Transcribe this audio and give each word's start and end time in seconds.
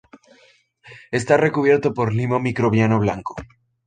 Está 1.11 1.37
recubierto 1.37 1.93
por 1.93 2.11
limo 2.11 2.39
microbiano 2.39 2.97
blanco. 2.97 3.35